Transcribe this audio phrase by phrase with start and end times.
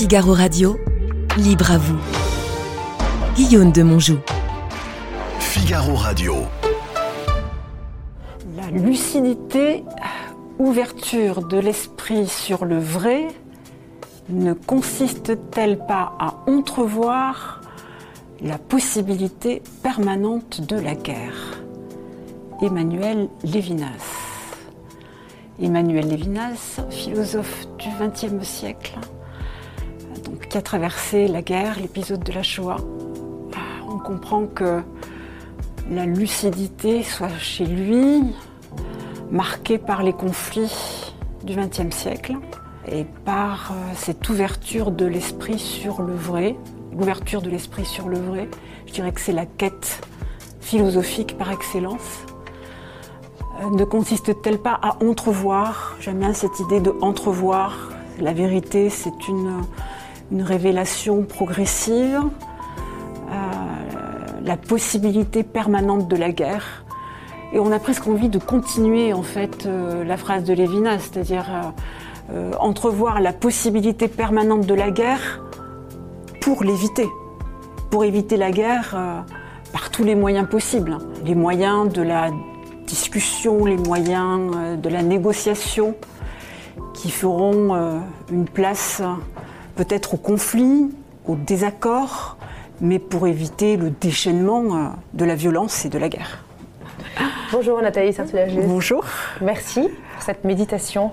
[0.00, 0.78] Figaro Radio,
[1.36, 1.98] libre à vous.
[3.36, 4.16] Guillaume de Monjou.
[5.38, 6.36] Figaro Radio.
[8.56, 9.84] La lucidité,
[10.58, 13.28] ouverture de l'esprit sur le vrai,
[14.30, 17.60] ne consiste-t-elle pas à entrevoir
[18.40, 21.60] la possibilité permanente de la guerre?
[22.62, 24.16] Emmanuel Lévinas.
[25.60, 28.98] Emmanuel Lévinas, philosophe du XXe siècle,
[30.50, 32.78] qui a traversé la guerre, l'épisode de la Shoah.
[33.88, 34.82] On comprend que
[35.88, 38.24] la lucidité soit chez lui
[39.30, 41.14] marquée par les conflits
[41.44, 42.36] du XXe siècle
[42.90, 46.56] et par euh, cette ouverture de l'esprit sur le vrai.
[46.98, 48.48] L'ouverture de l'esprit sur le vrai,
[48.86, 50.00] je dirais que c'est la quête
[50.60, 52.24] philosophique par excellence.
[53.62, 55.96] Euh, ne consiste-t-elle pas à entrevoir?
[56.00, 57.76] J'aime bien cette idée de entrevoir.
[58.18, 59.62] La vérité, c'est une,
[60.30, 62.20] une, révélation progressive.
[63.30, 63.34] Euh,
[64.42, 66.84] la possibilité permanente de la guerre.
[67.52, 71.72] Et on a presque envie de continuer en fait euh, la phrase de Lévinas, c'est-à-dire
[72.32, 75.42] euh, entrevoir la possibilité permanente de la guerre
[76.40, 77.08] pour l'éviter,
[77.90, 79.24] pour éviter la guerre
[79.72, 82.30] par tous les moyens possibles, les moyens de la
[82.86, 85.94] discussion, les moyens de la négociation
[86.94, 89.02] qui feront une place
[89.80, 90.90] peut-être au conflit,
[91.26, 92.36] au désaccord,
[92.82, 96.44] mais pour éviter le déchaînement euh, de la violence et de la guerre.
[97.50, 98.58] Bonjour Nathalie Sartoulagis.
[98.60, 99.06] Bonjour.
[99.40, 101.12] Merci pour cette méditation.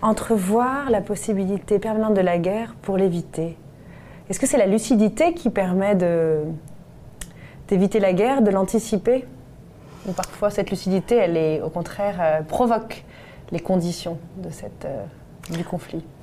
[0.00, 3.58] Entrevoir la possibilité permanente de la guerre pour l'éviter.
[4.30, 5.94] Est-ce que c'est la lucidité qui permet
[7.68, 9.26] d'éviter la guerre, de l'anticiper?
[10.08, 13.04] Ou parfois cette lucidité, elle est au contraire euh, provoque
[13.50, 15.04] les conditions de cette, euh,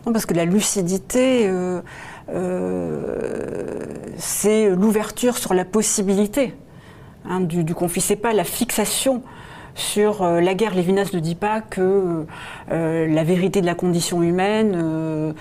[0.05, 1.81] Non, parce que la lucidité, euh,
[2.29, 3.83] euh,
[4.17, 6.53] c'est l'ouverture sur la possibilité
[7.25, 8.01] hein, du, du conflit.
[8.01, 9.21] C'est pas la fixation
[9.75, 10.73] sur euh, la guerre.
[10.73, 12.25] Lévinas ne dit pas que
[12.69, 15.33] la vérité de la condition humaine,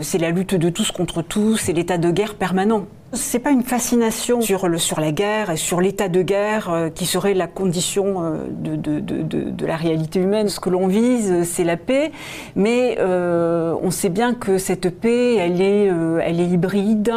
[0.00, 2.86] c'est la lutte de tous contre tous, c'est l'état de guerre permanent.
[3.16, 4.68] C'est pas une fascination sur,
[5.00, 9.76] la guerre et sur l'état de guerre euh, qui serait la condition euh, de, la
[9.76, 10.48] réalité humaine.
[10.48, 12.12] Ce que l'on vise, c'est la paix,
[12.54, 17.12] mais euh, on sait bien que cette paix, elle est, euh, elle est hybride.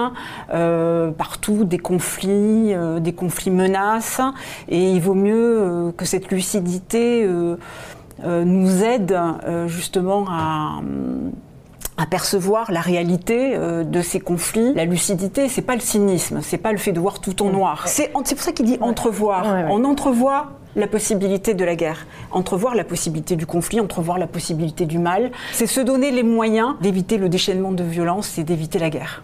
[0.54, 4.22] Euh, partout, des conflits, euh, des conflits menacent,
[4.68, 7.58] et il vaut mieux euh, que cette lucidité euh,
[8.24, 10.82] euh, nous aide euh, justement à
[12.00, 14.74] à percevoir la réalité euh, de ces conflits.
[14.74, 17.88] La lucidité, c'est pas le cynisme, c'est pas le fait de voir tout en noir.
[17.88, 19.46] C'est pour ça qu'il dit entrevoir.
[19.46, 19.70] Ouais, ouais.
[19.70, 24.86] On entrevoit la possibilité de la guerre, entrevoir la possibilité du conflit, entrevoir la possibilité
[24.86, 25.32] du mal.
[25.52, 29.24] C'est se donner les moyens d'éviter le déchaînement de violence et d'éviter la guerre.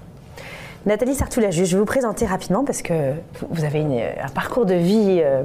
[0.85, 3.13] Nathalie Sartoulagis, je vais vous présenter rapidement parce que
[3.49, 5.41] vous avez une- un parcours de vie euh,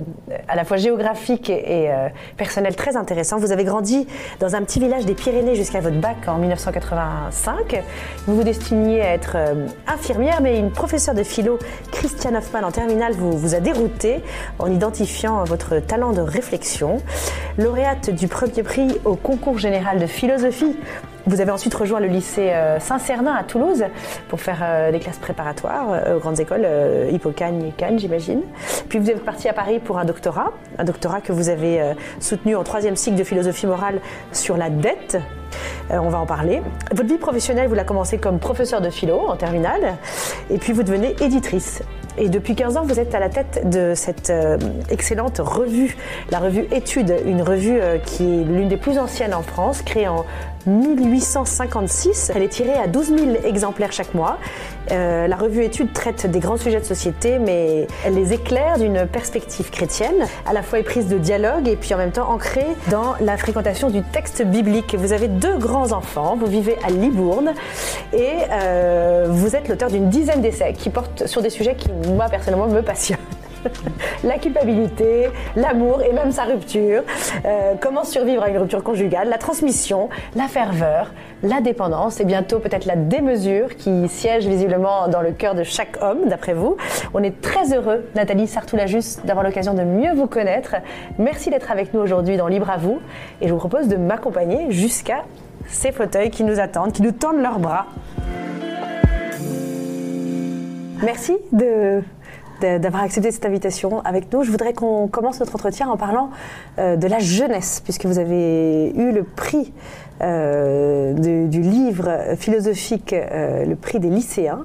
[0.49, 3.39] à la fois géographique et, euh, personnel très intéressant.
[3.39, 4.07] Vous avez grandi
[4.39, 7.83] dans un petit village des Pyrénées jusqu'à votre bac en 1985.
[8.27, 11.59] Vous vous destiniez à être euh, infirmière, mais une professeure de philo,
[11.91, 14.23] Christiane Hoffman, en terminale, vous, vous a dérouté
[14.59, 16.99] en identifiant votre talent de réflexion.
[17.57, 20.77] Lauréate du premier prix au concours général de philosophie
[21.27, 23.85] vous avez ensuite rejoint le lycée euh, Saint-Cernin à Toulouse
[24.29, 26.67] pour faire euh, des classes préparatoires euh, aux grandes écoles,
[27.11, 28.43] Hippocagne et Cannes, j'imagine.
[28.89, 32.57] Puis vous êtes parti à Paris pour un doctorat, un doctorat que vous avez soutenu
[32.57, 34.01] en troisième cycle de philosophie morale
[34.33, 35.19] sur la dette.
[35.91, 36.63] Euh, on va en parler.
[36.93, 39.97] Votre vie professionnelle, vous la commencé comme professeur de philo en terminale,
[40.51, 41.83] et puis vous devenez éditrice.
[42.19, 44.59] Et depuis 15 ans, vous êtes à la tête de cette euh,
[44.91, 45.97] excellente revue,
[46.31, 50.09] la revue Études, une revue euh, qui est l'une des plus anciennes en France, créée
[50.09, 50.27] en
[50.67, 52.33] 1856.
[52.35, 54.39] Elle est tirée à 12 000 exemplaires chaque mois.
[54.91, 59.71] La revue Études traite des grands sujets de société, mais elle les éclaire d'une perspective
[59.71, 63.37] chrétienne, à la fois éprise de dialogue et puis en même temps ancrée dans la
[63.37, 64.97] fréquentation du texte biblique.
[64.99, 67.53] Vous avez deux grands enfants, vous vivez à Libourne
[68.13, 72.27] et euh, vous êtes l'auteur d'une dizaine d'essais qui portent sur des sujets qui, moi,
[72.29, 73.19] personnellement, me passionnent.
[74.25, 77.03] la culpabilité, l'amour et même sa rupture,
[77.45, 81.13] euh, comment survivre à une rupture conjugale, la transmission, la ferveur,
[81.43, 86.03] la dépendance et bientôt peut-être la démesure qui siège visiblement dans le cœur de chaque
[86.03, 86.77] homme, d'après vous.
[87.15, 90.77] On est très heureux, Nathalie Sartoulajus, d'avoir l'occasion de mieux vous connaître.
[91.19, 93.01] Merci d'être avec nous aujourd'hui dans Libre à vous
[93.41, 95.25] et je vous propose de m'accompagner jusqu'à
[95.71, 97.87] ces fauteuils qui nous attendent, qui nous tendent leurs bras.
[101.03, 102.03] Merci de
[102.61, 104.43] d'avoir accepté cette invitation avec nous.
[104.43, 106.29] Je voudrais qu'on commence notre entretien en parlant
[106.79, 109.73] euh, de la jeunesse, puisque vous avez eu le prix
[110.23, 111.13] euh,
[111.47, 114.65] du livre philosophique, euh, le prix des lycéens.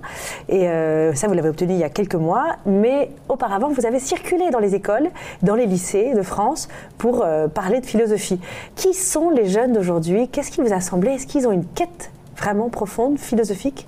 [0.49, 0.67] Et
[1.13, 2.57] ça, vous l'avez obtenu il y a quelques mois.
[2.65, 5.09] Mais auparavant, vous avez circulé dans les écoles,
[5.41, 6.67] dans les lycées de France
[6.97, 8.39] pour parler de philosophie.
[8.75, 10.27] Qui sont les jeunes d'aujourd'hui?
[10.29, 11.11] Qu'est-ce qui vous a semblé?
[11.11, 13.87] Est-ce qu'ils ont une quête vraiment profonde, philosophique?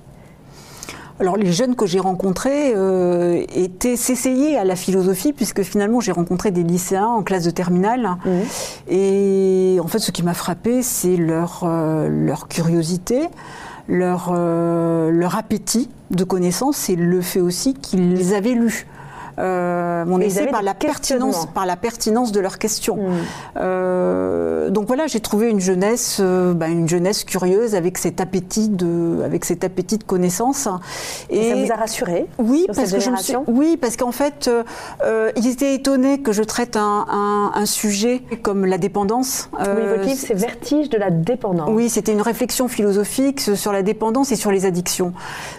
[1.20, 6.12] Alors les jeunes que j'ai rencontrés euh, étaient s'essayer à la philosophie puisque finalement j'ai
[6.12, 8.30] rencontré des lycéens en classe de terminale mmh.
[8.88, 13.28] et en fait ce qui m'a frappé c'est leur, euh, leur curiosité,
[13.88, 18.86] leur, euh, leur appétit de connaissances et le fait aussi qu'ils les avaient lus
[19.38, 22.96] euh, mon essai par la, pertinence, par la pertinence de leurs questions.
[22.96, 23.14] Hmm.
[23.56, 28.68] Euh, donc voilà, j'ai trouvé une jeunesse, euh, bah, une jeunesse curieuse avec cet appétit
[28.68, 30.68] de, avec cet appétit de connaissance.
[31.30, 33.08] Et, ça vous a rassuré Oui, parce que je
[33.46, 34.50] oui, parce qu'en fait,
[35.02, 39.50] euh, ils étaient étonnés que je traite un, un, un sujet comme la dépendance.
[39.58, 41.68] oui, votre livre, c'est Vertige de la dépendance.
[41.72, 45.12] Oui, c'était une réflexion philosophique sur la dépendance et sur les addictions.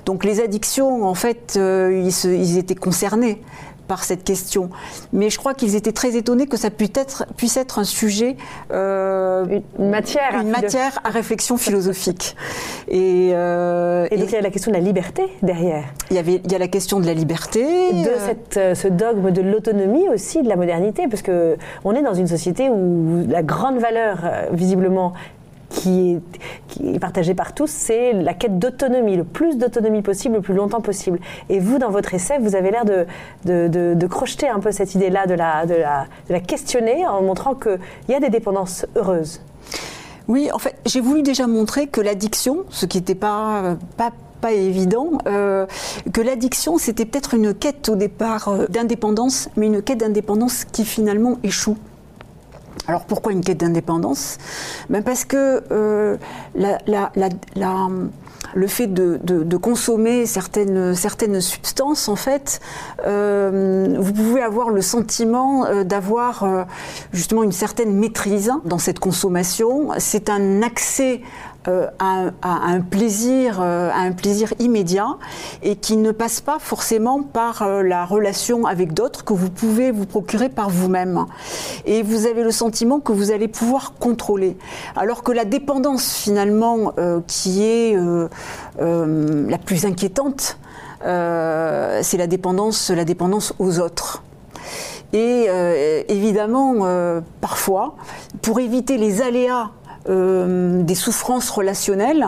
[0.05, 3.41] Donc les addictions, en fait, ils, se, ils étaient concernés
[3.89, 4.69] par cette question.
[5.11, 8.37] Mais je crois qu'ils étaient très étonnés que ça puisse être, puisse être un sujet,
[8.71, 12.37] euh, une matière, une à matière à réflexion philosophique.
[12.87, 15.85] Et, euh, et donc il y a la question de la liberté derrière.
[16.11, 17.63] Il y, avait, il y a la question de la liberté.
[17.63, 22.03] De euh, cette, ce dogme de l'autonomie aussi, de la modernité, parce que on est
[22.03, 24.19] dans une société où la grande valeur,
[24.51, 25.13] visiblement,
[25.69, 30.35] qui est, qui est partagé par tous, c'est la quête d'autonomie, le plus d'autonomie possible,
[30.35, 31.19] le plus longtemps possible.
[31.49, 33.05] Et vous, dans votre essai, vous avez l'air de,
[33.45, 37.55] de, crocheter un peu cette idée-là, de la, de, la, de la questionner en montrant
[37.55, 37.79] qu'il
[38.09, 39.41] y a des dépendances heureuses.
[40.27, 44.53] Oui, en fait, j'ai voulu déjà montrer que l'addiction, ce qui n'était pas, pas pas
[44.53, 45.65] évident, euh,
[46.13, 50.85] que l'addiction, c'était peut-être une quête au départ euh, d'indépendance, mais une quête d'indépendance qui
[50.85, 51.77] finalement échoue.
[52.89, 54.39] Alors pourquoi une quête d'indépendance?
[54.89, 56.17] Ben Parce que euh,
[58.55, 62.59] le fait de, consommer certaines, certaines substances, en fait,
[63.05, 66.65] euh, vous pouvez avoir le sentiment euh, d'avoir
[67.13, 69.89] justement une certaine maîtrise dans cette consommation.
[69.99, 71.21] C'est un accès
[71.67, 75.17] euh, à, un plaisir, euh, un plaisir immédiat
[75.61, 79.91] et qui ne passe pas forcément par euh, la relation avec d'autres que vous pouvez
[79.91, 81.25] vous procurer par vous-même.
[81.85, 84.55] Et vous avez le sentiment que vous allez pouvoir contrôler.
[84.95, 86.93] Alors que la dépendance finalement
[87.27, 87.97] qui est
[88.77, 90.57] la plus inquiétante,
[91.01, 94.23] c'est la dépendance, la dépendance aux autres.
[95.11, 95.47] Et
[96.07, 97.95] évidemment, parfois,
[98.41, 99.71] pour éviter les aléas
[100.07, 102.25] euh, des souffrances relationnelles,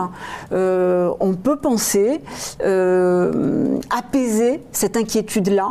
[0.52, 2.20] euh, on peut penser
[2.62, 5.68] euh, apaiser cette inquiétude-là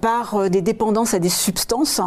[0.00, 2.00] par des dépendances à des substances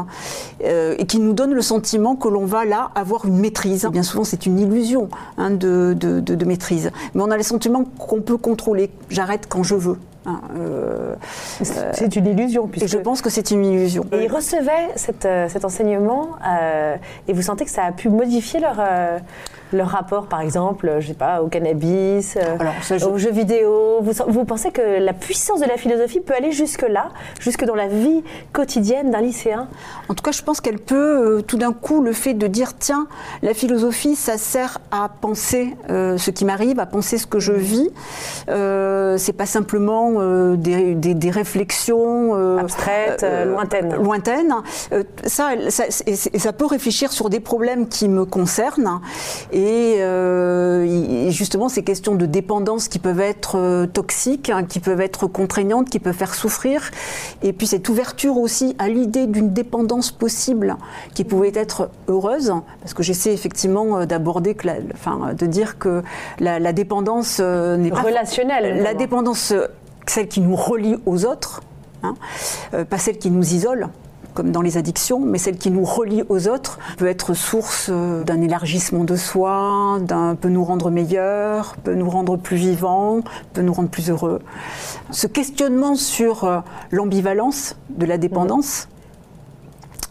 [0.62, 3.88] et qui nous donnent le sentiment que l'on va là avoir une maîtrise.
[3.92, 8.22] Bien souvent, c'est une illusion hein, de, de maîtrise, mais on a le sentiment qu'on
[8.22, 8.90] peut contrôler.
[9.10, 9.98] J'arrête quand je veux.
[10.26, 11.16] Hein, euh,
[11.62, 12.68] c'est une illusion.
[12.68, 12.86] Puisque...
[12.86, 14.06] Et je pense que c'est une illusion.
[14.12, 14.90] Et ils recevaient
[15.26, 16.96] euh, cet enseignement euh,
[17.28, 18.82] et vous sentez que ça a pu modifier leur,
[19.74, 22.38] leur rapport, par exemple, je sais pas, au cannabis,
[23.06, 27.10] aux jeux vidéo vous, vous, pensez que la puissance de la philosophie peut aller jusque-là,
[27.40, 29.68] jusque dans la vie quotidienne d'un lycéen?
[30.10, 33.08] En tout cas, je pense qu'elle peut, tout d'un coup, le fait de dire, tiens,
[33.42, 37.90] la philosophie, ça sert à penser ce qui m'arrive, à penser ce que je vis.
[38.48, 43.96] c'est pas simplement euh, des, réflexions euh, abstraites, euh, lointaines.
[43.96, 44.54] Lointaines.
[45.26, 49.02] ça, ça, ça, peut réfléchir sur des problèmes qui me concernent
[49.52, 49.63] et,
[51.30, 56.00] justement ces questions de dépendance qui peuvent être toxiques, hein, qui peuvent être contraignantes, qui
[56.00, 56.92] peuvent faire souffrir,
[57.42, 60.78] et puis cette ouverture aussi à l'idée d'une dépendance possible
[61.14, 64.56] qui pouvait être heureuse, parce que j'essaie effectivement d'aborder,
[64.94, 66.04] enfin, de dire que
[66.40, 68.82] la, dépendance n'est pas relationnelle.
[68.82, 69.54] La dépendance
[70.10, 71.62] celle qui nous relie aux autres,
[72.04, 72.16] hein,
[72.74, 73.90] euh, pas celle qui nous isole
[74.34, 78.24] comme dans les addictions, mais celle qui nous relie aux autres peut être source euh,
[78.24, 80.00] d'un élargissement de soi,
[80.42, 83.22] peut nous rendre meilleurs, peut nous rendre plus vivants,
[83.54, 84.40] peut nous rendre plus heureux.
[85.12, 86.60] Ce questionnement sur euh,
[86.92, 88.88] l'ambivalence de la dépendance,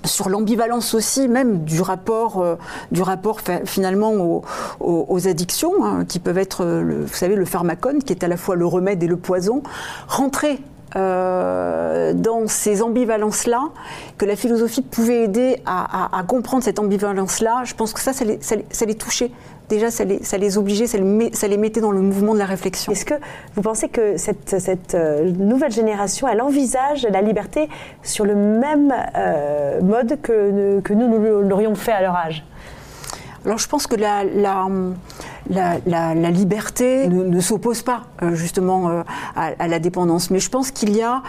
[0.04, 2.56] sur l'ambivalence aussi même du rapport, euh,
[2.90, 4.42] du rapport finalement
[4.80, 8.56] aux, addictions, hein, qui peuvent être, vous savez, le pharmacone, qui est à la fois
[8.56, 9.62] le remède et le poison,
[10.08, 10.60] rentrer
[10.96, 13.70] euh, dans ces ambivalences-là,
[14.18, 18.94] que la philosophie pouvait aider à, comprendre cette ambivalence-là, je pense que ça, ça les,
[18.94, 19.30] touchait.
[19.68, 22.92] Déjà, ça les, obligeait, ça les, mettait dans le mouvement de la réflexion.
[22.92, 23.14] Est-ce que
[23.54, 27.68] vous pensez que cette, cette, euh, nouvelle génération, elle envisage la liberté
[28.02, 32.44] sur le même euh, mode que, que nous, nous l'aurions fait à leur âge?
[33.44, 34.22] Alors je pense que la,
[36.30, 39.02] liberté ne, s'oppose pas euh, justement euh,
[39.34, 41.22] à, la dépendance, mais je pense qu'il y a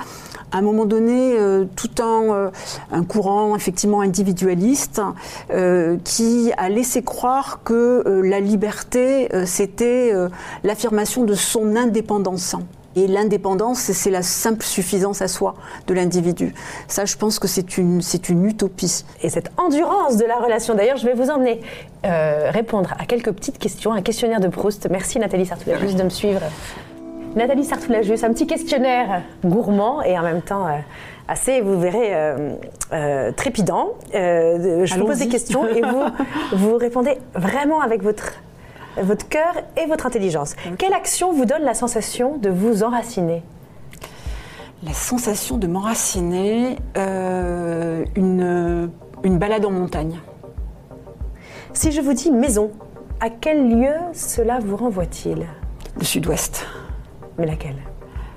[0.51, 2.51] à un moment donné euh, tout un,
[2.91, 5.01] un courant effectivement individualiste
[6.03, 10.13] qui a laissé croire que la liberté c'était
[10.63, 12.55] l'affirmation de son indépendance.
[12.95, 15.55] Et l'indépendance, c'est la simple suffisance à soi
[15.87, 16.53] de l'individu.
[16.87, 19.03] Ça, je pense que c'est une, c'est une utopie.
[19.21, 20.75] Et cette endurance de la relation.
[20.75, 21.61] D'ailleurs, je vais vous emmener
[22.05, 24.87] euh, répondre à quelques petites questions, un questionnaire de Proust.
[24.89, 26.41] Merci Nathalie Sartoulajus de me suivre.
[27.35, 30.77] Nathalie Sartoulajus, un petit questionnaire gourmand et en même temps euh,
[31.27, 32.55] assez, vous verrez, euh,
[32.91, 33.93] euh, trépidant.
[34.13, 36.03] Euh, je vous pose des questions et vous,
[36.53, 38.33] vous répondez vraiment avec votre,
[39.01, 40.55] votre cœur et votre intelligence.
[40.77, 43.43] Quelle action vous donne la sensation de vous enraciner
[44.83, 48.89] La sensation de m'enraciner, euh, une,
[49.23, 50.19] une balade en montagne.
[51.73, 52.71] Si je vous dis maison,
[53.19, 55.47] à quel lieu cela vous renvoie-t-il
[55.97, 56.67] Le sud-ouest.
[57.37, 57.77] Mais laquelle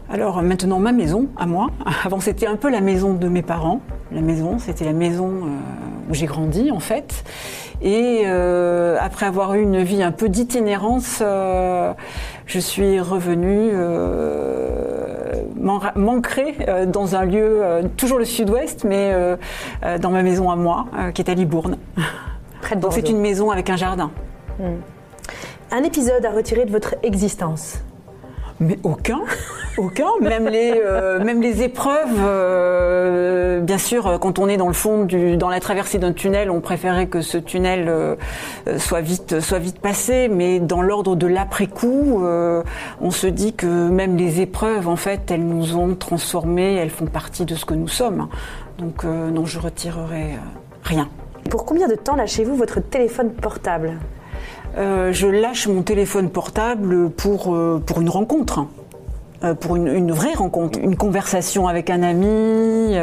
[0.09, 1.69] Alors maintenant ma maison, à moi.
[2.05, 3.81] Avant c'était un peu la maison de mes parents.
[4.13, 5.49] La maison, c'était la maison euh,
[6.09, 7.25] où j'ai grandi en fait.
[7.83, 11.93] Et euh, après avoir eu une vie un peu d'itinérance, euh,
[12.47, 15.43] je suis revenue euh,
[15.95, 17.63] m'ancrer euh, dans un lieu,
[17.97, 19.15] toujours le sud-ouest, mais
[20.01, 21.77] dans ma maison à moi, qui est à Libourne.
[22.63, 24.11] Près de Donc c'est une maison avec un jardin.
[25.71, 27.81] Un épisode à retirer de votre existence.
[28.59, 29.21] Mais aucun,
[29.77, 30.09] aucun.
[30.23, 35.05] Même les, euh, même les épreuves, euh, bien sûr, quand on est dans le fond,
[35.05, 38.17] du, dans la traversée d'un tunnel, on préférait que ce tunnel euh,
[38.67, 40.29] euh, soit vite, soit vite passé.
[40.29, 42.63] Mais dans l'ordre de l'après-coup, euh,
[43.03, 47.07] on se dit que même les épreuves, en fait, elles nous ont transformés, elles font
[47.07, 48.29] partie de ce que nous sommes.
[48.79, 50.37] Donc euh, non, je retirerai euh,
[50.83, 51.09] rien.
[51.51, 53.99] Pour combien de temps lâchez-vous votre téléphone portable?
[54.77, 58.67] Euh, je lâche mon téléphone portable pour, euh, pour une rencontre.
[59.45, 62.97] Euh, pour une, une vraie rencontre, une conversation avec un ami.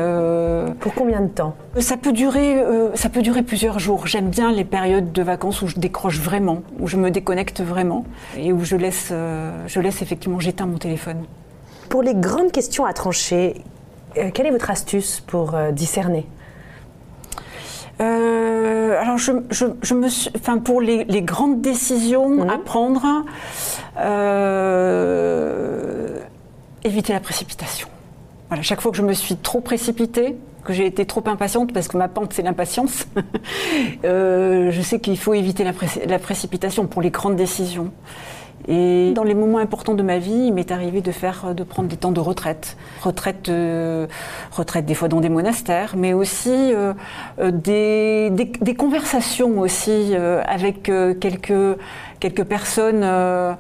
[0.80, 1.56] Pour combien de temps?
[1.78, 2.64] Ça peut durer,
[2.96, 4.08] ça peut durer plusieurs jours.
[4.08, 8.06] J'aime bien les périodes de vacances où je décroche vraiment, où je me déconnecte vraiment
[8.38, 9.14] et où je laisse,
[9.68, 11.24] je laisse effectivement, j'éteins mon téléphone.
[11.90, 13.62] Pour les grandes questions à trancher,
[14.34, 16.26] quelle est votre astuce pour discerner?
[18.02, 23.06] Euh, alors, je, je, je me suis, enfin, pour les, les grandes décisions à prendre,
[24.84, 26.20] euh,
[26.84, 27.88] éviter la précipitation.
[28.50, 31.88] Voilà, chaque fois que je me suis trop précipitée, que j'ai été trop impatiente, parce
[31.88, 33.06] que ma pente c'est l'impatience,
[34.06, 37.92] euh, je sais qu'il faut éviter la, pré- la précipitation pour les grandes décisions.
[38.68, 41.90] Et dans les moments importants de ma vie, il m'est arrivé de faire, de prendre
[41.90, 44.08] des temps de retraite, retraite, euh,
[44.52, 46.94] retraite des fois dans des monastères, mais aussi euh,
[47.40, 51.78] euh, des, des, des conversations aussi euh, avec euh, quelques
[52.22, 53.54] quelques personnes euh,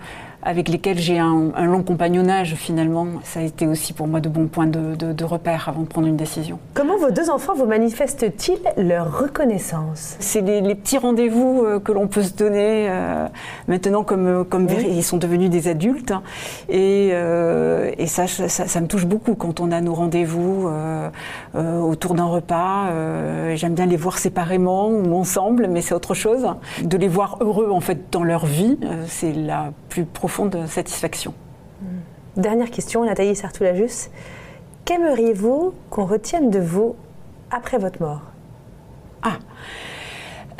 [0.44, 3.08] avec lesquelles j'ai un, un long compagnonnage finalement.
[3.24, 5.88] Ça a été aussi pour moi de bons points de, de, de repère avant de
[5.88, 6.60] prendre une décision.
[6.74, 10.16] Comment vos deux enfants vous manifestent-ils leur reconnaissance?
[10.20, 13.28] C'est les, les petits rendez-vous euh, que l'on peut se donner euh,
[13.68, 14.86] maintenant, comme, euh, comme Oui.
[14.90, 16.12] ils sont devenus des adultes.
[16.12, 16.24] hein.
[16.70, 21.10] Et, euh, et ça, ça, ça me touche beaucoup quand on a nos rendez-vous euh,
[21.80, 22.90] autour d'un repas.
[23.56, 26.48] J'aime bien les voir séparément ou ensemble, mais c'est autre chose.
[26.84, 31.36] De les voir heureux en fait dans leur vie, c'est la plus profonde satisfaction.
[32.36, 34.10] Dernière question, Nathalie Sartoulajus.
[34.86, 36.96] Qu'aimeriez-vous qu'on retienne de vous
[37.52, 38.22] après votre mort?
[39.22, 39.38] Ah.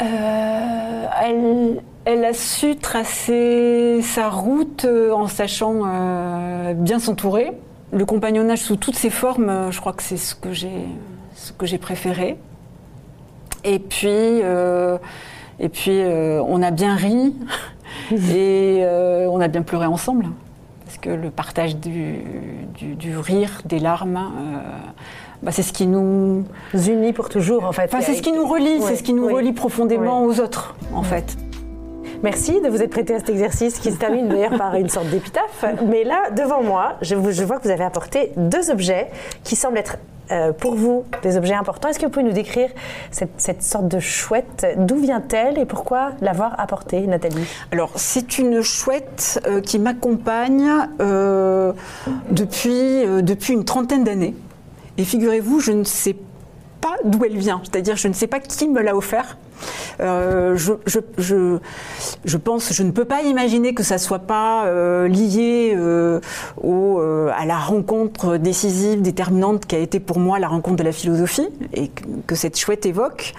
[0.04, 7.54] Euh, elle, elle a su tracer sa route euh, en sachant euh, bien s'entourer.
[7.92, 10.86] Le compagnonnage sous toutes ses formes, je crois que c'est ce que j'ai,
[11.34, 12.38] ce que j'ai préféré.
[13.64, 15.00] Et puis, euh,
[15.60, 17.34] et puis on a bien ri
[18.12, 20.26] et euh, on a bien pleuré ensemble.
[20.86, 22.18] Parce que le partage du,
[22.76, 24.58] du- du rire, des larmes, euh,
[25.42, 27.86] bah, c'est ce qui nous, Unis pour toujours, en fait.
[27.86, 30.36] Enfin, c'est ce qui nous relie, Ouais, c'est ce qui nous relie profondément Ouais.
[30.36, 31.38] aux autres, en fait.
[32.22, 35.08] Merci de vous être prêté à cet exercice qui se termine d'ailleurs par une sorte
[35.10, 35.66] d'épitaphe.
[35.90, 39.08] Mais là, devant moi, je, vous- je vois que vous avez apporté deux objets
[39.44, 39.98] qui semblent être
[40.32, 41.90] euh, pour vous des objets importants.
[41.90, 42.70] Est-ce que vous pouvez nous décrire
[43.12, 44.66] cette, cette sorte de chouette?
[44.78, 47.46] D'où vient-elle et pourquoi l'avoir apportée, Nathalie?
[47.72, 50.70] Alors, c'est une chouette euh, qui m'accompagne
[51.02, 51.74] euh,
[52.32, 54.36] depuis, depuis une trentaine d'années.
[54.98, 56.16] Et figurez-vous, je ne sais
[56.82, 59.38] pas d'où elle vient, c'est-à-dire je ne sais pas qui me l'a offert.
[60.00, 61.58] Euh, je, je, je,
[62.26, 66.20] je pense, je ne peux pas imaginer que ça soit pas euh, lié euh,
[66.62, 67.00] au,
[67.36, 71.48] à la rencontre décisive, déterminante qui a été pour moi la rencontre de la philosophie
[71.74, 73.34] et que, que cette chouette évoque.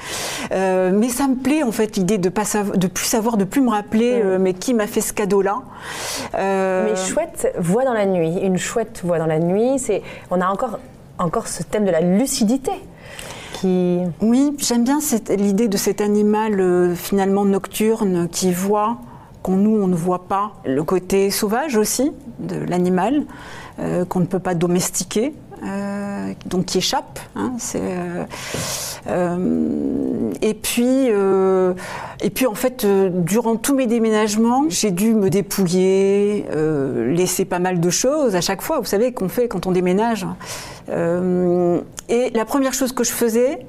[0.50, 3.70] Mais ça me plaît en fait l'idée de pas de plus savoir, de plus me
[3.70, 5.62] rappeler, euh, mais qui m'a fait ce cadeau-là.
[6.34, 8.38] Mais chouette voix dans la nuit.
[8.42, 10.78] Une chouette voix dans la nuit, c'est on a encore
[11.18, 12.72] encore ce thème de la lucidité
[13.64, 14.98] Oui, j'aime bien
[15.30, 18.98] l'idée de cet animal euh, finalement nocturne qui voit
[19.42, 20.52] qu'on nous on ne voit pas.
[20.64, 23.24] Le côté sauvage aussi de l'animal
[23.78, 25.34] euh, qu'on ne peut pas domestiquer.
[25.64, 27.18] Euh, donc qui échappe.
[27.36, 28.24] hein, euh,
[29.08, 31.08] euh, et puis,
[32.20, 36.46] et puis en fait, durant tous mes déménagements, j'ai dû me dépouiller,
[37.08, 38.78] laisser pas mal de choses à chaque fois.
[38.78, 40.26] Vous savez qu'on fait quand on déménage.
[40.88, 43.66] Et la première chose que je faisais,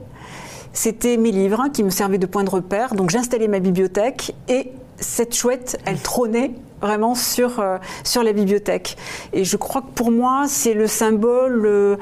[0.74, 2.96] c'était mes livres hein, qui me servaient de point de repère.
[2.96, 6.52] Donc j'installais ma bibliothèque et cette chouette, elle trônait
[6.86, 8.98] vraiment sur, euh, sur la bibliothèque.
[9.34, 11.96] Et je crois que pour moi, c'est le symbole euh,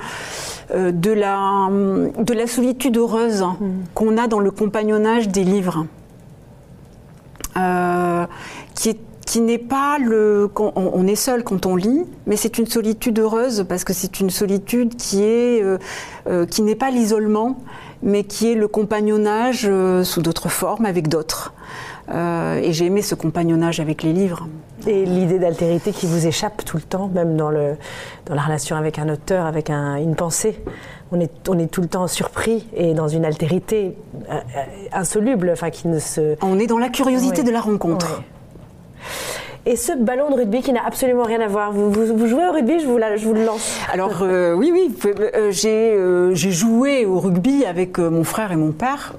[0.71, 3.45] euh, de, la, de la solitude heureuse
[3.93, 5.85] qu'on a dans le compagnonnage des livres.
[7.55, 8.25] Euh,
[8.75, 10.49] qui est qui n'est pas le.
[10.75, 14.29] On, est seul quand on lit, mais c'est une solitude heureuse parce que c'est une
[14.29, 17.57] solitude qui est euh, qui n'est pas l'isolement,
[18.01, 21.53] mais qui est le compagnonnage euh, sous d'autres formes avec d'autres.
[22.09, 24.47] Euh, et j'ai aimé ce compagnonnage avec les livres.
[24.85, 27.75] et l'idée d'altérité qui vous échappe tout le temps, même dans le
[28.25, 30.59] dans la relation avec un auteur, avec un- une pensée.
[31.13, 33.95] On est on est tout le temps surpris et dans une altérité
[34.29, 34.39] euh,
[34.91, 37.47] insoluble, enfin qui ne se On est dans la curiosité Ouais.
[37.47, 38.17] de la rencontre.
[38.19, 39.71] Ouais.
[39.71, 41.71] Et ce ballon de rugby qui n'a absolument rien à voir.
[41.71, 43.79] Vous, vous- vous jouez au rugby, je vous, la- je vous le lance.
[43.93, 49.13] Alors euh, oui, oui, euh, j'ai joué au rugby avec mon frère et mon père,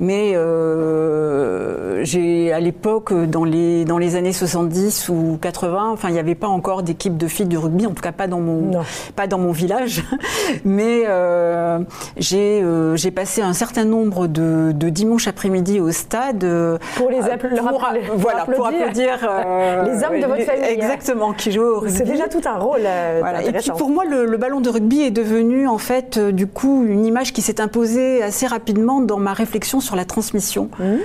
[0.00, 6.12] mais euh, j'ai à l'époque dans les dans les années 70 ou 80, enfin il
[6.14, 8.60] n'y avait pas encore d'équipe de filles de rugby, en tout cas pas dans mon
[8.72, 8.80] Non.
[9.16, 10.02] pas dans mon village,
[10.64, 11.78] mais euh,
[12.16, 17.10] j'ai euh, j'ai passé un certain nombre de, de dimanches après-midi au stade euh, Pour
[17.10, 19.14] les app- leur pour, appeler- pour voilà pour applaudir.
[19.24, 20.68] applaudir Les hommes de votre famille, hein.
[20.70, 21.96] exactement qui jouaient au rugby.
[21.96, 22.80] C'est déjà tout un rôle
[23.20, 23.42] Voilà.
[23.42, 26.84] Et puis pour moi, le, le ballon de rugby est devenu en fait du coup
[26.86, 30.70] une image qui s'est imposée assez rapidement dans ma réflexion sur la transmission.
[30.78, 30.98] Mhm.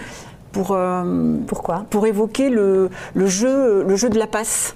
[0.52, 1.84] Pour, euh, Pourquoi?
[1.90, 4.76] pour évoquer le, le jeu, le jeu de la passe.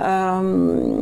[0.00, 1.00] Euh,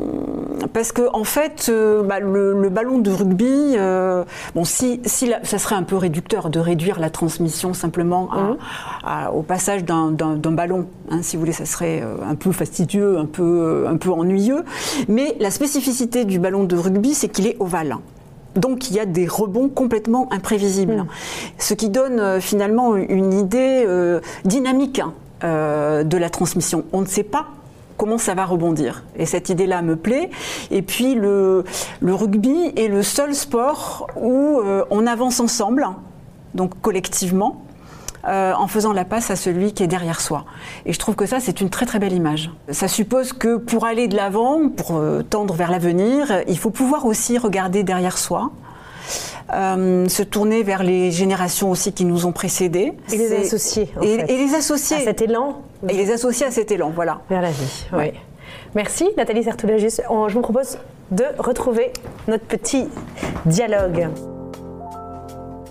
[0.73, 4.23] parce que en fait, euh, bah, le, le ballon de rugby, euh,
[4.55, 9.27] bon, si, si la- ça serait un peu réducteur de réduire la transmission simplement à-
[9.27, 10.13] à- au passage d'un
[10.53, 14.63] ballon, hein, si vous voulez, ça serait un peu fastidieux, un peu, un peu ennuyeux.
[15.09, 17.97] Mais la spécificité du ballon de rugby, c'est qu'il est ovale.
[18.57, 21.07] Donc il y a des rebonds complètement imprévisibles,
[21.59, 25.13] ce qui donne euh, finalement une idée euh, dynamique hein,
[25.43, 26.85] euh, de la transmission.
[26.93, 27.47] On ne sait pas
[27.97, 29.05] comment ça va rebondir.
[29.17, 30.31] Et cette idée-là me plaît.
[30.71, 31.65] Et puis le,
[32.01, 35.87] le rugby est le seul sport où euh, on avance ensemble,
[36.55, 37.64] donc collectivement.
[38.27, 40.45] Euh, en faisant la passe à celui qui est derrière soi.
[40.87, 42.51] Et je trouve que ça, c'est une très très belle image.
[42.71, 47.07] Ça suppose que pour aller de l'avant, pour euh, tendre vers l'avenir, il faut pouvoir
[47.07, 48.51] aussi regarder derrière soi,
[49.53, 52.95] euh, se tourner vers les générations aussi qui nous ont précédés.
[53.13, 54.33] Et les associer, en et, fait.
[54.33, 54.97] et les associer.
[54.97, 57.21] À cet élan Et les associer à cet élan, voilà.
[57.29, 57.87] vers la vie.
[57.93, 57.99] oui.
[57.99, 58.15] Ouais.
[58.75, 59.99] Merci Nathalie Sertoulagis.
[60.29, 60.79] Je vous propose
[61.13, 61.93] de retrouver
[62.27, 62.89] notre petit
[63.47, 64.09] dialogue.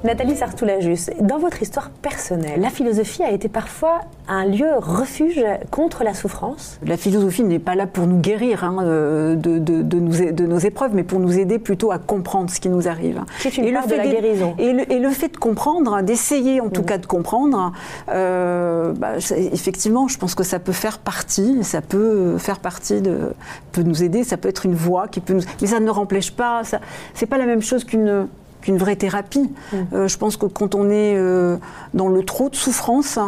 [0.04, 6.04] Nathalie Sartoulajus, dans votre histoire personnelle, la philosophie a été parfois un lieu refuge contre
[6.04, 6.78] la souffrance?
[6.86, 10.46] La philosophie n'est pas là pour nous guérir hein, euh, de, de- de nous- de
[10.46, 13.22] nos épreuves, mais pour nous aider plutôt à comprendre ce qui nous arrive.
[13.40, 14.56] C'est une part de la d'être- guérison.
[14.60, 17.72] Et le, et le fait de comprendre, d'essayer en tout cas de comprendre,
[18.10, 19.14] euh, bah,
[19.54, 23.34] effectivement, je pense que ça peut faire partie, ça peut faire partie de,
[23.72, 26.32] peut nous aider, ça peut être une voie qui peut nous, mais ça ne remplèche
[26.32, 26.66] pas.
[26.66, 26.82] Ça,
[27.14, 28.28] c'est pas la même chose qu'une
[28.64, 29.52] qu'une vraie thérapie.
[29.94, 31.58] Euh, je pense que quand on est euh,
[31.94, 33.20] dans le trop de souffrance,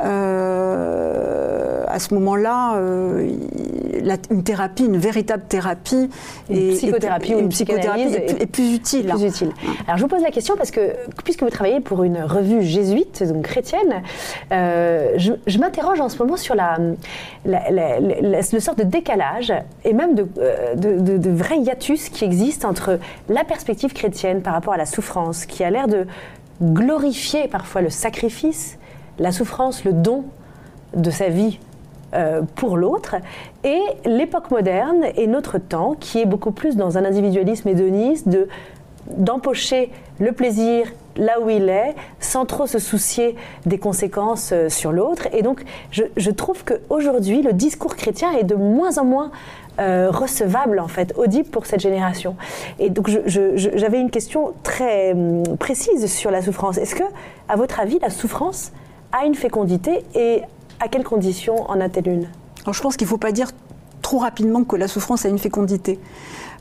[0.00, 2.78] euh, à ce moment-là,
[4.02, 6.08] la- une thérapie, une véritable thérapie,
[6.50, 9.06] Une psychothérapie ou une psychothérapie est, est plus utile.
[9.06, 9.52] plus utile.
[9.86, 10.92] Alors je vous pose la question parce que
[11.24, 14.02] puisque vous travaillez pour une revue jésuite, donc chrétienne,
[14.52, 16.78] euh, je, je m'interroge en ce moment sur la,
[17.44, 19.52] la, la- la- la- le sort de décalage
[19.84, 24.42] et même de, euh, de, de- de vrai hiatus qui existe entre la perspective chrétienne
[24.42, 26.06] par rapport à la souffrance, qui a l'air de
[26.62, 28.78] glorifier parfois le sacrifice,
[29.18, 30.24] la souffrance, le don
[30.94, 31.58] de sa vie
[32.54, 33.16] pour l'autre,
[33.64, 38.48] et l'époque moderne et notre temps, qui est beaucoup plus dans un individualisme hédoniste, de
[39.10, 44.92] d'empocher le plaisir là où il est, sans trop se soucier des conséquences euh, sur
[44.92, 45.28] l'autre.
[45.32, 49.30] Et donc, je, je trouve qu'aujourd'hui, le discours chrétien est de moins en moins
[49.78, 52.36] euh, recevable, en fait, audible pour cette génération.
[52.78, 56.76] Et donc, j'avais une question très hum, précise sur la souffrance.
[56.76, 57.04] Est-ce que,
[57.48, 58.72] à votre avis, la souffrance
[59.12, 60.42] a une fécondité et
[60.80, 62.28] à quelles conditions en a-t-elle une?
[62.62, 63.50] Alors, je pense qu'il ne faut pas dire
[64.02, 65.98] trop rapidement que la souffrance a une fécondité.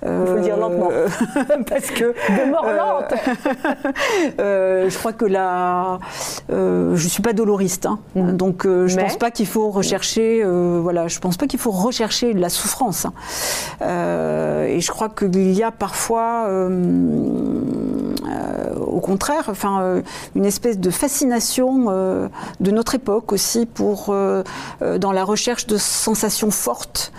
[0.03, 0.89] Il faut le dire lentement.
[1.69, 3.13] parce que De mort euh, lente
[4.39, 5.99] Euh, je crois que la,
[6.51, 7.99] euh, je suis pas doloriste, hein.
[8.15, 11.59] donc euh, je Mais- pense pas qu'il faut rechercher, euh, voilà, je pense pas qu'il
[11.59, 13.05] faut rechercher la souffrance.
[13.05, 13.13] hein.
[13.81, 16.69] Euh, et je crois qu'il y a parfois, euh,
[18.27, 20.01] euh, au contraire, enfin, euh,
[20.35, 22.27] une espèce de fascination euh,
[22.59, 24.43] de notre époque aussi pour euh,
[24.81, 27.11] euh, dans la recherche de sensations fortes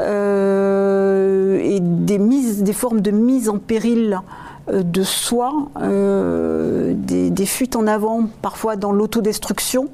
[0.00, 2.18] euh, et des
[2.62, 4.20] des formes de mise en péril
[4.68, 9.88] euh, de soi, euh, des, fuites en avant, parfois dans l'autodestruction,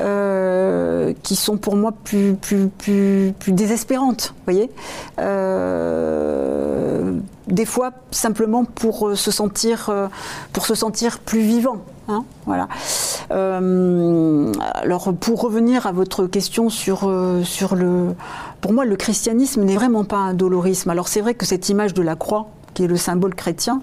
[0.00, 4.70] euh, qui sont pour moi plus, plus, plus, désespérantes, voyez
[7.48, 10.08] Des fois, simplement pour euh, se sentir, euh,
[10.52, 11.76] pour se sentir plus vivant.
[12.08, 12.66] hein, voilà.
[13.30, 17.10] Euh, alors, pour revenir à votre question sur,
[17.44, 18.14] sur le.
[18.60, 20.90] Pour moi, le christianisme n'est vraiment pas un dolorisme.
[20.90, 23.80] Alors, c'est vrai que cette image de la croix, qui est le symbole chrétien,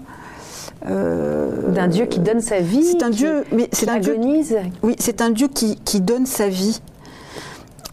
[0.86, 4.12] euh, D'un Dieu qui donne sa vie c'est un qui- Dieu, mais c'est un Dieu
[4.14, 6.82] agonise oui, c'est un Dieu qui, qui donne sa vie.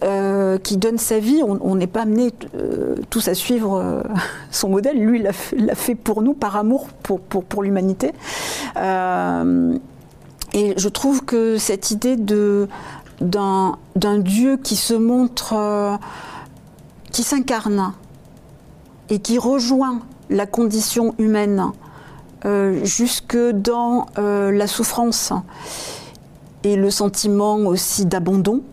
[0.03, 4.01] Euh, qui donne sa vie, on n'est pas amené euh, tous à suivre euh,
[4.51, 4.97] son modèle.
[4.97, 8.11] Lui, il l'a fait, pour nous, par amour pour, pour, pour l'humanité.
[10.53, 15.99] Et je trouve que cette idée d'un, Dieu qui se montre,
[17.11, 17.93] qui s'incarne
[19.09, 19.99] et qui rejoint
[20.31, 21.67] la condition humaine
[22.83, 25.31] jusque dans la souffrance
[26.63, 28.63] et le sentiment aussi d'abandon,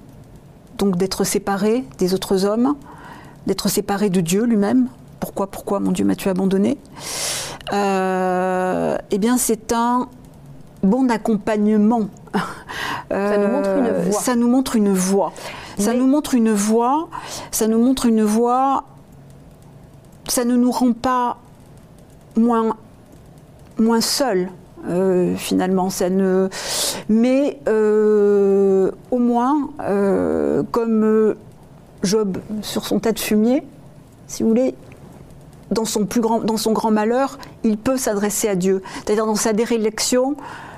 [0.79, 2.75] donc d'être séparé des autres hommes,
[3.47, 4.89] d'être séparé de Dieu lui-même.
[5.21, 6.79] Pourquoi, pourquoi, mon Dieu, m'as-tu abandonné?
[7.73, 10.09] Euh, Eh bien, c'est un
[10.83, 12.09] bon accompagnement.
[13.11, 14.21] Ça nous montre une Euh, voie.
[14.21, 15.33] Ça nous montre une voie.
[15.79, 17.09] Ça nous montre une voie.
[17.51, 18.85] Ça nous montre une voie.
[20.29, 21.39] Ça ne nous rend pas
[22.37, 22.77] moins
[23.79, 24.51] moins seul
[24.89, 26.49] euh, finalement ça ne
[27.09, 28.68] mais euh,
[29.11, 31.37] au moins euh, comme euh,
[32.03, 33.63] Job sur son tas de fumier
[34.27, 34.75] si vous voulez
[35.71, 39.35] dans son plus grand dans son grand malheur il peut s'adresser à Dieu c'est-à-dire dans
[39.35, 40.37] sa dérélection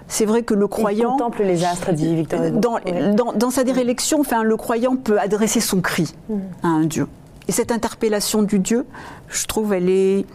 [0.08, 2.58] c'est vrai que le Il croyant contemple les astres, dit Victor Hugo.
[2.58, 3.14] dans, Oui.
[3.14, 6.34] dans- dans sa dérélection, enfin, le croyant peut adresser son cri Mm.
[6.64, 7.06] à un Dieu.
[7.46, 8.86] Et cette interpellation du Dieu,
[9.28, 10.26] je trouve, elle est,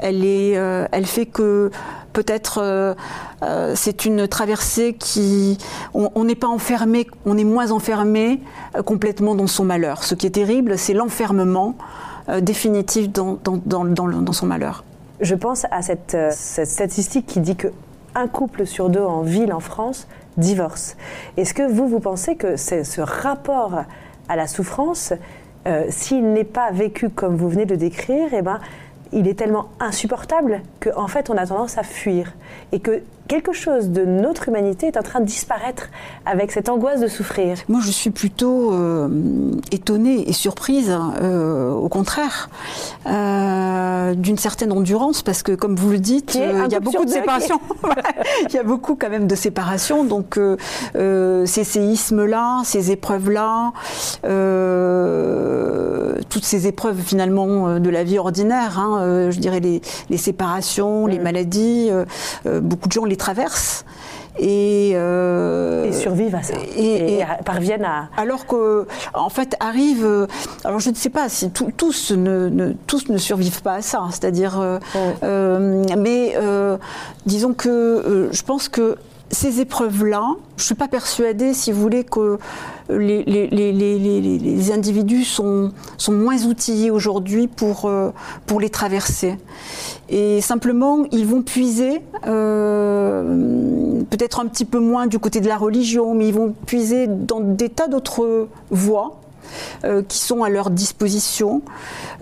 [0.00, 1.70] elle est, euh, elle fait que
[2.16, 2.94] peut-être euh,
[3.42, 5.58] euh, c'est une traversée qui,
[5.92, 8.40] on n'est pas enfermé, on est moins enfermé
[8.74, 10.02] euh, complètement dans son malheur.
[10.02, 11.74] Ce qui est terrible, c'est l'enfermement
[12.40, 14.82] définitif dans, dans, dans, dans son malheur.
[15.20, 17.68] Je pense à cette, cette statistique qui dit que
[18.16, 20.96] un couple sur deux en ville en France divorce.
[21.36, 23.84] Est-ce que vous, vous pensez que ce rapport
[24.28, 25.12] à la souffrance,
[25.88, 28.58] s'il n'est pas vécu comme vous venez de décrire, eh ben,
[29.12, 32.32] il est tellement insupportable qu'en fait on a tendance à fuir.
[32.72, 35.88] Et que quelque chose de notre humanité est en train de disparaître
[36.24, 37.58] avec cette angoisse de souffrir.
[37.68, 39.08] Moi, je suis plutôt euh,
[39.72, 42.50] étonnée et surprise, euh, au contraire,
[43.06, 47.10] euh, d'une certaine endurance, parce que, comme vous le dites, il y a beaucoup de
[47.10, 47.60] séparations.
[48.48, 50.04] il y a beaucoup quand même de séparations.
[50.04, 50.38] Donc,
[50.94, 53.72] ces séismes-là, ces épreuves-là,
[56.28, 61.18] toutes ces épreuves finalement de la vie ordinaire, hein, je dirais les, les séparations, les
[61.18, 62.04] maladies, euh,
[62.46, 63.84] euh, beaucoup de gens les traversent.
[64.38, 66.52] Et, euh, Et survivent à ça.
[66.76, 68.10] et- Et, et- parviennent à.
[68.18, 70.04] alors que, en fait, arrive.
[70.04, 70.26] euh,
[70.64, 73.82] Alors, je ne sais pas si tout- tous, ne, ne- tous ne survivent pas à
[73.82, 74.02] ça.
[74.10, 74.78] C'est-à-dire, euh,
[75.22, 76.76] euh, mais euh,
[77.24, 78.96] disons que je pense que
[79.30, 80.22] ces épreuves-là,
[80.58, 82.38] je ne suis pas persuadée, si vous voulez, que
[82.90, 87.90] les, les- les- les- les- les individus sont, sont moins outillés aujourd'hui pour,
[88.46, 89.36] pour les traverser.
[90.08, 95.56] Et simplement, ils vont puiser, euh, peut-être un petit peu moins du côté de la
[95.56, 99.20] religion, mais ils vont puiser dans des tas d'autres voies
[99.84, 101.62] euh, qui sont à leur disposition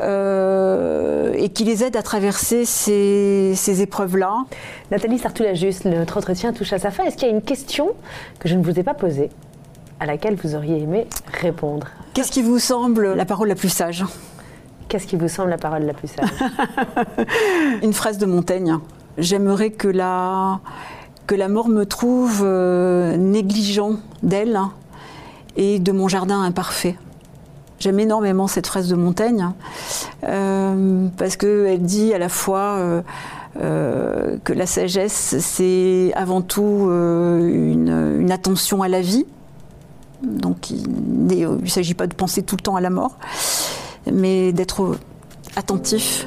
[0.01, 4.45] euh, et qui les aident à traverser ces, ces épreuves-là.
[4.91, 7.05] Nathalie Sartoula-Juste, notre entretien touche à sa fin.
[7.05, 7.93] Est-ce qu'il y a une question
[8.39, 9.31] que je ne vous ai pas posée
[10.01, 11.89] à laquelle vous auriez aimé répondre?
[12.15, 14.05] Qu'est-ce qui vous semble la parole la plus sage?
[14.89, 16.29] Qu'est-ce qui vous semble la parole la plus sage?
[17.83, 18.79] Une phrase de Montaigne.
[19.19, 20.61] J'aimerais que la,
[21.27, 24.61] que la mort me trouve euh, négligent d'elle
[25.57, 26.97] et de mon jardin imparfait.
[27.79, 29.51] J'aime énormément cette phrase de Montaigne
[30.25, 33.03] euh, parce qu'elle dit à la fois
[33.61, 39.27] euh, que la sagesse, c'est avant tout une, une attention à la vie.
[40.23, 40.87] Donc il
[41.27, 43.17] ne s'agit pas de penser tout le temps à la mort,
[44.13, 44.97] mais d'être
[45.57, 46.27] attentif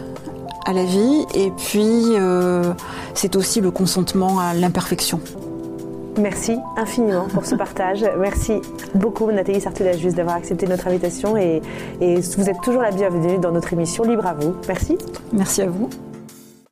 [0.66, 1.26] à la vie.
[1.34, 2.74] Et puis, euh,
[3.14, 5.20] c'est aussi le consentement à l'imperfection.
[6.20, 8.04] Merci infiniment pour ce partage.
[8.20, 8.62] Merci
[8.96, 11.62] beaucoup Nathalie Sartoula-Juste d'avoir accepté notre invitation et,
[12.02, 14.56] et vous êtes toujours la bienvenue dans notre émission Libre à vous.
[14.68, 14.98] Merci.
[15.32, 15.90] Merci à vous.